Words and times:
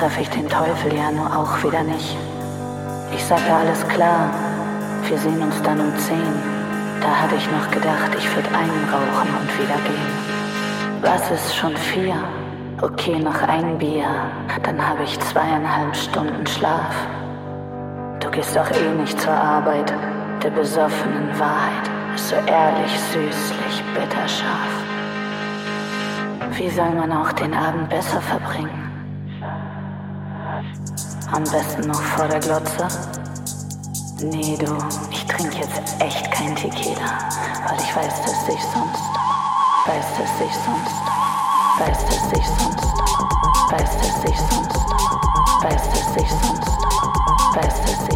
treffe 0.00 0.22
ich 0.22 0.30
den 0.30 0.48
Teufel 0.48 0.94
ja 0.94 1.10
nur 1.10 1.26
auch 1.26 1.62
wieder 1.62 1.82
nicht. 1.82 2.16
Ich 3.14 3.22
sagte 3.22 3.52
alles 3.52 3.86
klar, 3.88 4.30
wir 5.06 5.18
sehen 5.18 5.42
uns 5.42 5.60
dann 5.62 5.78
um 5.78 5.94
zehn. 5.98 6.32
Da 7.02 7.08
hatte 7.20 7.34
ich 7.34 7.46
noch 7.50 7.70
gedacht, 7.70 8.10
ich 8.16 8.34
würde 8.34 8.48
einen 8.48 8.84
rauchen 8.90 9.28
und 9.38 9.58
wieder 9.58 9.78
gehen. 9.84 10.12
Was 11.02 11.30
ist 11.30 11.54
schon 11.54 11.76
vier? 11.76 12.14
Okay, 12.80 13.18
noch 13.18 13.42
ein 13.42 13.76
Bier, 13.76 14.08
dann 14.62 14.88
habe 14.88 15.02
ich 15.02 15.20
zweieinhalb 15.20 15.94
Stunden 15.94 16.46
Schlaf. 16.46 16.94
Du 18.20 18.30
gehst 18.30 18.56
doch 18.56 18.70
eh 18.70 18.94
nicht 19.02 19.20
zur 19.20 19.34
Arbeit, 19.34 19.92
der 20.42 20.50
besoffenen 20.50 21.28
Wahrheit 21.38 21.90
so 22.16 22.36
ehrlich, 22.36 22.92
süßlich, 23.12 23.84
bitterscharf. 23.94 24.74
Wie 26.56 26.70
soll 26.70 26.90
man 26.92 27.12
auch 27.12 27.32
den 27.32 27.52
Abend 27.52 27.90
besser 27.90 28.20
verbringen? 28.22 28.79
Am 31.32 31.44
besten 31.44 31.86
noch 31.86 32.02
vor 32.02 32.26
der 32.26 32.40
Glotze? 32.40 32.88
Nee, 34.20 34.56
du, 34.56 34.76
ich 35.12 35.24
trinke 35.26 35.58
jetzt 35.58 36.00
echt 36.00 36.30
kein 36.32 36.56
Tequila, 36.56 37.18
weil 37.68 37.78
ich 37.78 37.94
weiß, 37.94 38.22
dass 38.22 38.48
ich 38.48 38.60
sonst, 38.74 39.00
weiß, 39.86 40.06
dass 40.18 40.40
ich 40.40 40.54
sonst, 40.66 40.96
weiß, 41.78 42.04
dass 42.06 42.32
ich 42.36 42.46
sonst, 42.46 42.84
weiß, 43.70 43.96
dass 43.96 44.24
ich 44.28 44.38
sonst, 44.38 44.80
weiß, 45.62 45.90
dass 45.90 46.16
ich 46.16 46.30
sonst, 46.30 46.66
weiß, 47.54 47.80
dass 47.80 47.92
ich 47.92 47.98
sonst, 47.98 48.09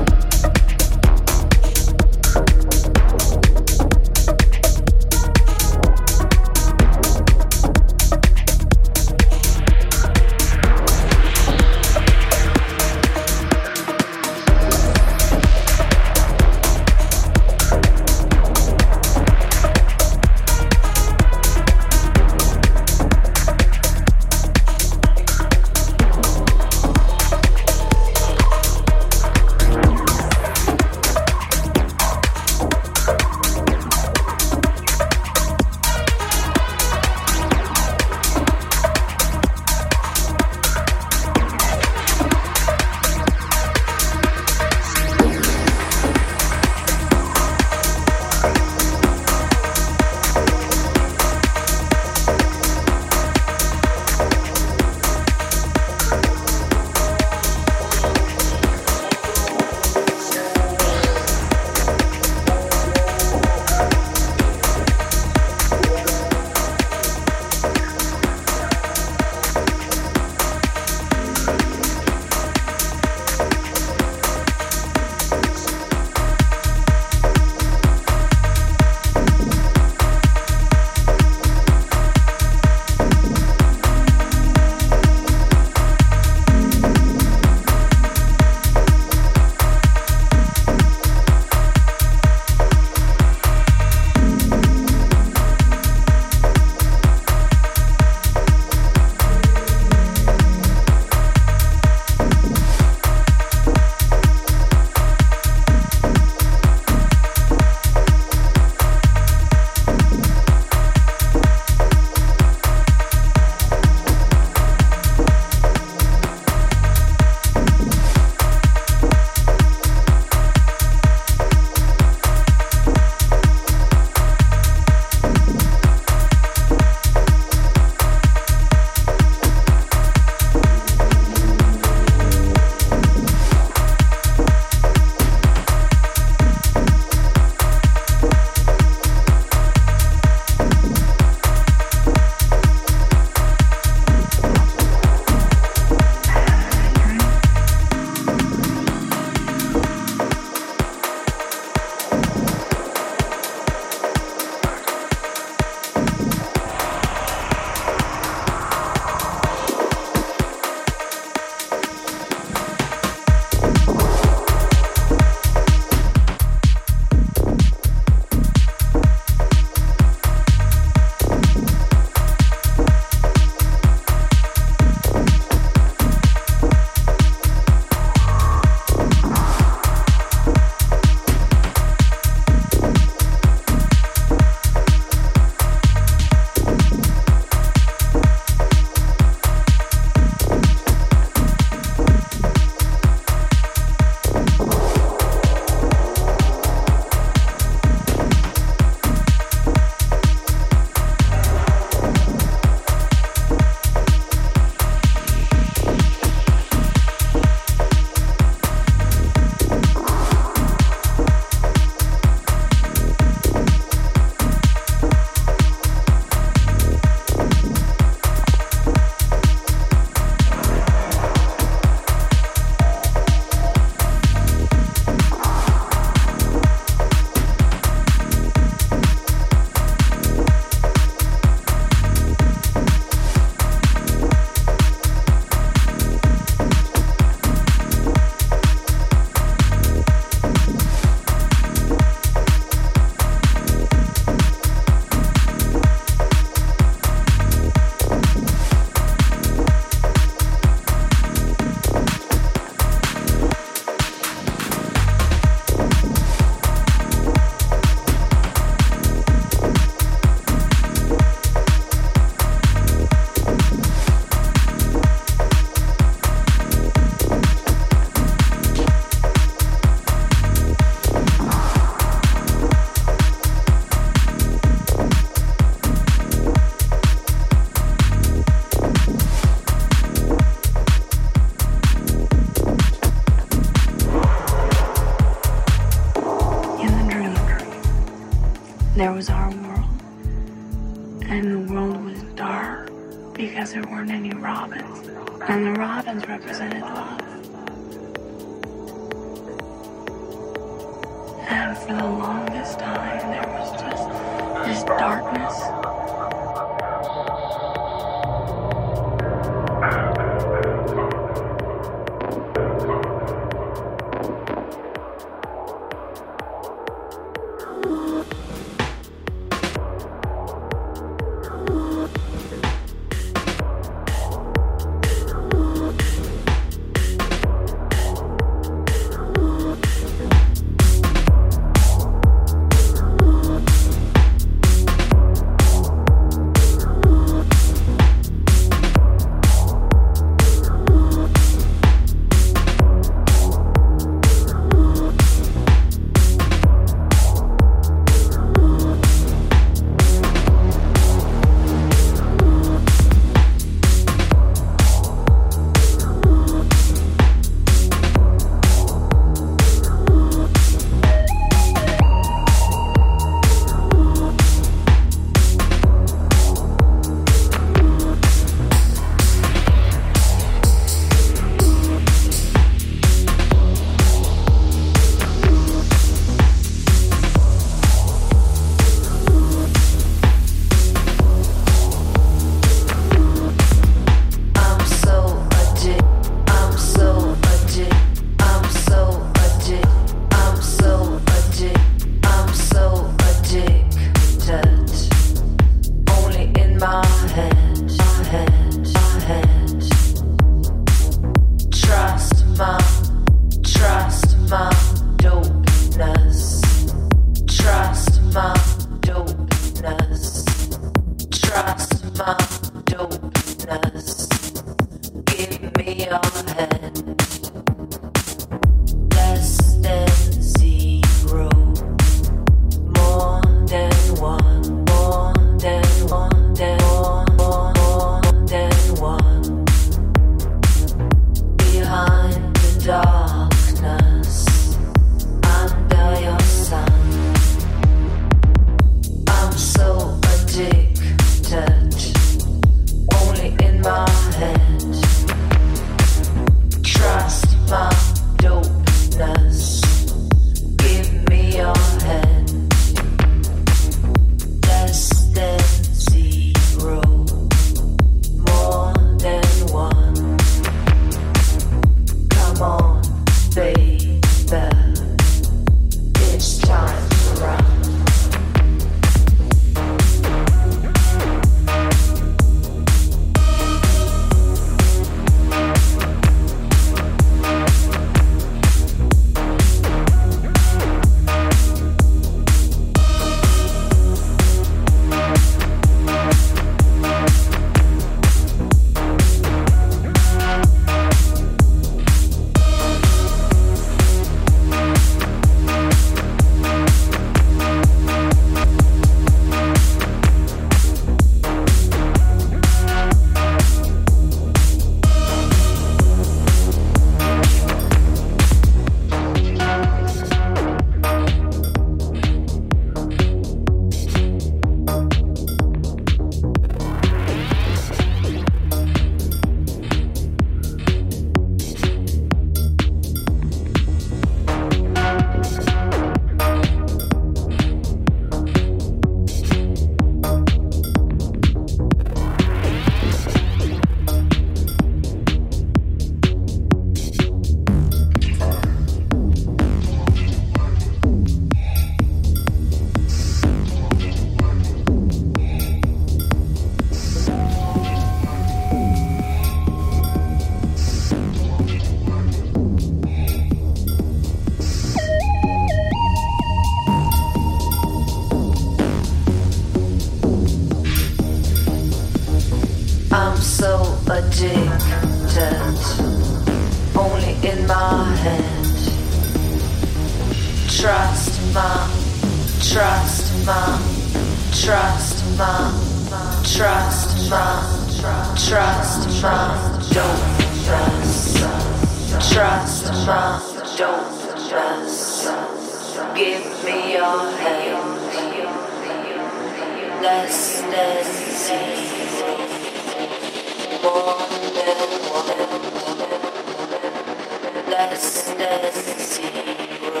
zero, 598.40 600.00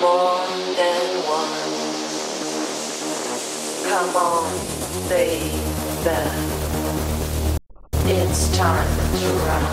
more 0.00 0.42
than 0.74 1.22
one. 1.22 1.54
Come 3.88 4.16
on, 4.16 4.50
baby. 5.08 5.54
It's 8.06 8.56
time 8.56 8.88
to 9.18 9.26
run. 9.46 9.70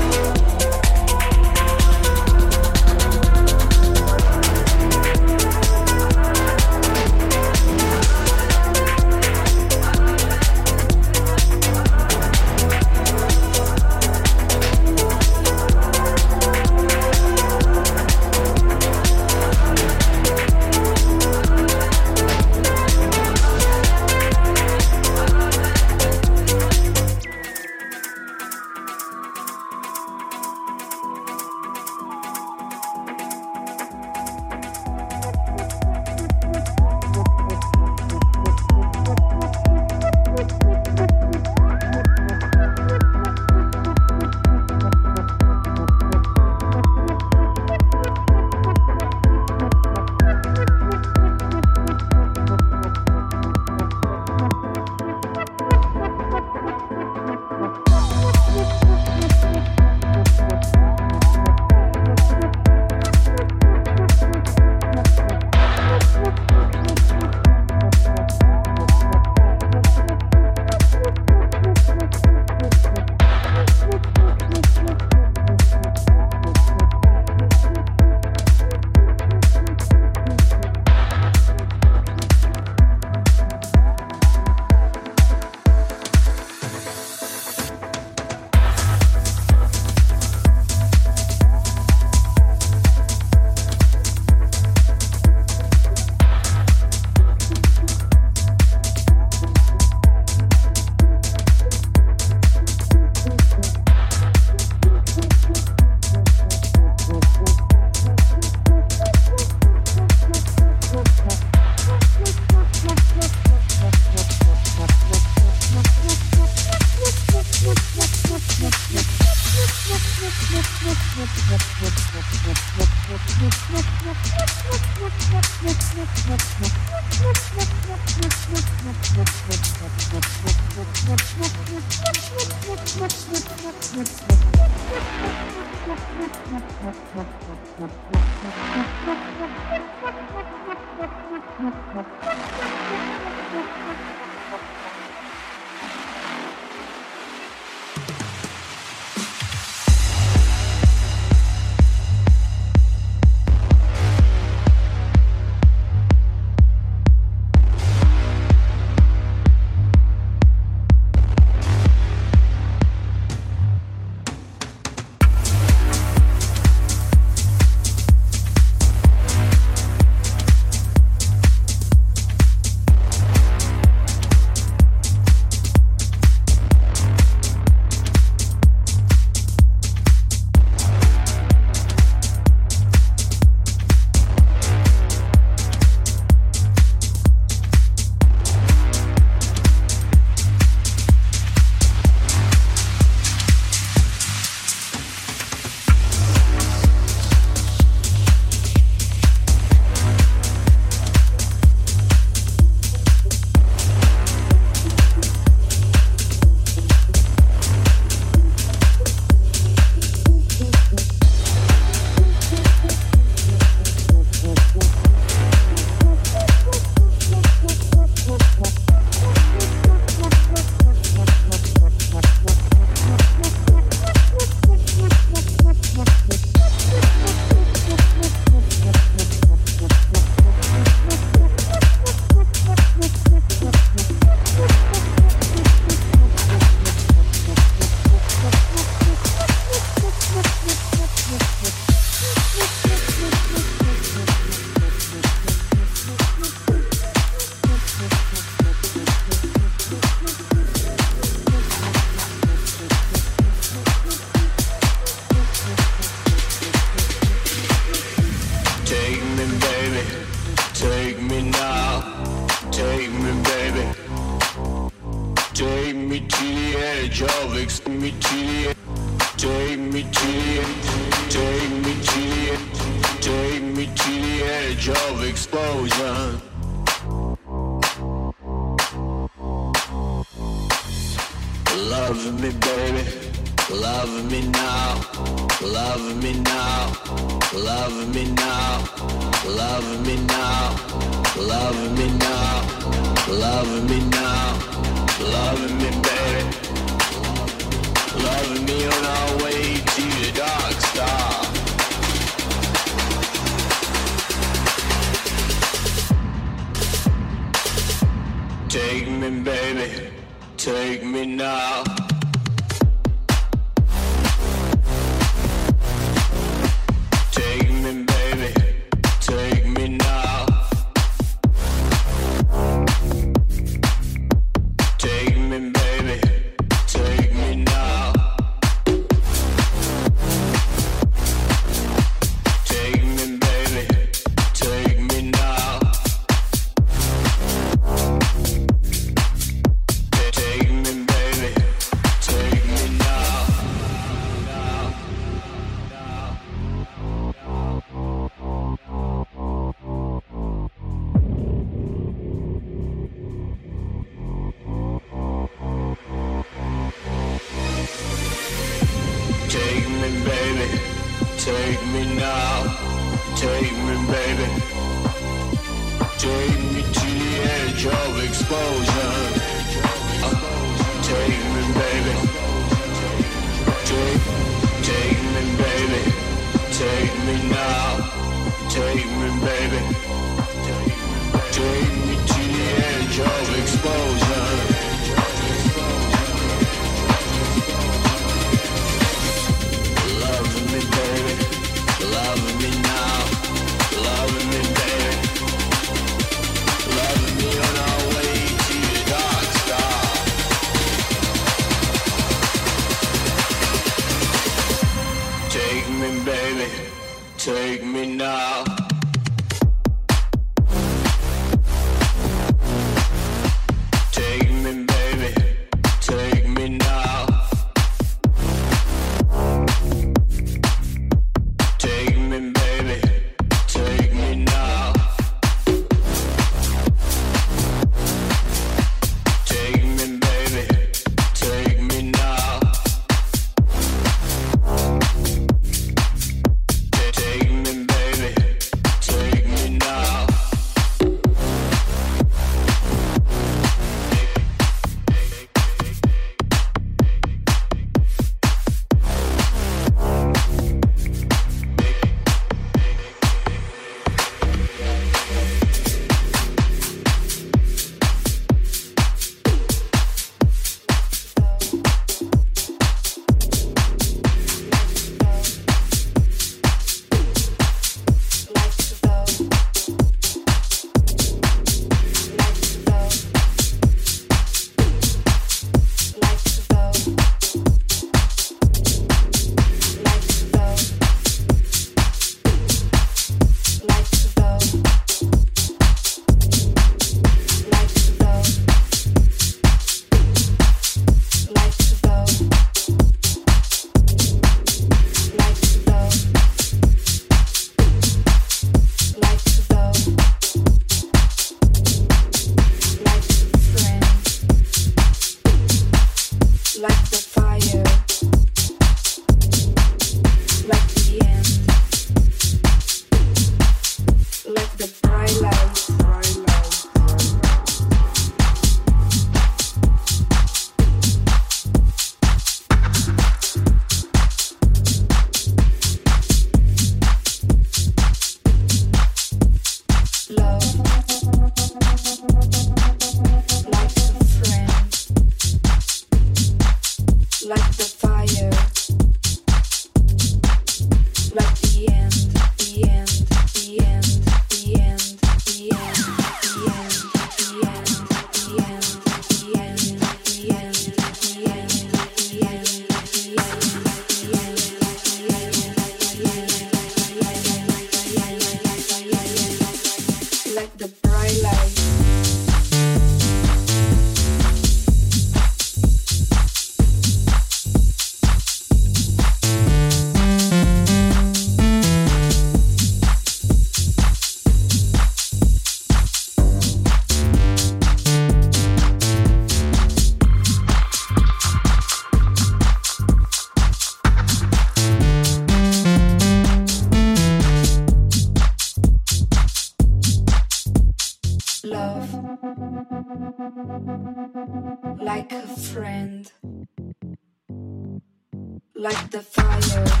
Like 598.81 599.11
the 599.11 599.21
fire, 599.21 600.00